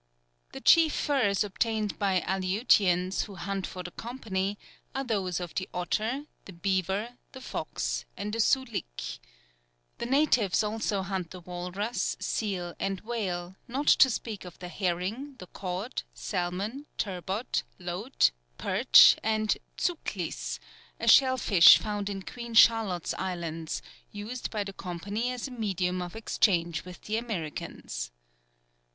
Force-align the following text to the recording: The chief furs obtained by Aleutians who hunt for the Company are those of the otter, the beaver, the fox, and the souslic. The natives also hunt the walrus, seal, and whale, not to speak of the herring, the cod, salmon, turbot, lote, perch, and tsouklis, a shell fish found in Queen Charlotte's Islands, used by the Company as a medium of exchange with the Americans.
The 0.53 0.61
chief 0.61 0.93
furs 0.93 1.43
obtained 1.43 1.99
by 1.99 2.23
Aleutians 2.25 3.25
who 3.25 3.35
hunt 3.35 3.67
for 3.67 3.83
the 3.83 3.91
Company 3.91 4.57
are 4.95 5.03
those 5.03 5.39
of 5.39 5.53
the 5.53 5.69
otter, 5.75 6.25
the 6.45 6.53
beaver, 6.53 7.19
the 7.33 7.39
fox, 7.39 8.05
and 8.17 8.33
the 8.33 8.39
souslic. 8.39 9.19
The 9.99 10.07
natives 10.07 10.63
also 10.63 11.03
hunt 11.03 11.29
the 11.29 11.39
walrus, 11.39 12.17
seal, 12.19 12.73
and 12.79 12.99
whale, 13.01 13.57
not 13.67 13.85
to 13.89 14.09
speak 14.09 14.43
of 14.43 14.57
the 14.57 14.69
herring, 14.69 15.35
the 15.37 15.45
cod, 15.45 16.01
salmon, 16.15 16.87
turbot, 16.97 17.61
lote, 17.77 18.31
perch, 18.57 19.17
and 19.21 19.55
tsouklis, 19.77 20.57
a 20.99 21.07
shell 21.07 21.37
fish 21.37 21.77
found 21.77 22.09
in 22.09 22.23
Queen 22.23 22.55
Charlotte's 22.55 23.13
Islands, 23.19 23.83
used 24.11 24.49
by 24.49 24.63
the 24.63 24.73
Company 24.73 25.29
as 25.31 25.47
a 25.47 25.51
medium 25.51 26.01
of 26.01 26.15
exchange 26.15 26.85
with 26.85 27.01
the 27.01 27.17
Americans. 27.17 28.09